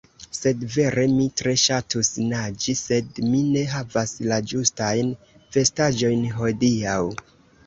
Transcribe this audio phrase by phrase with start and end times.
[0.35, 5.13] Sed vere, mi tre ŝatus naĝi sed mi ne havas la ĝustajn
[5.59, 6.99] vestaĵojn hodiaŭ